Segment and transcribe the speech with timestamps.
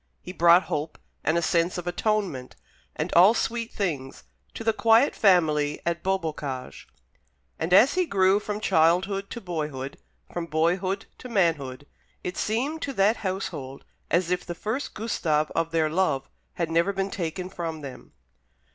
[0.19, 2.55] He brought hope, and a sense of atonement,
[2.95, 4.23] and all sweet things,
[4.55, 6.87] to the quiet family at Beaubocage;
[7.59, 9.99] and as he grew from childhood to boyhood,
[10.33, 11.85] from boyhood to manhood,
[12.23, 16.91] it seemed to that household as if the first Gustave of their love had never
[16.91, 18.13] been taken from them.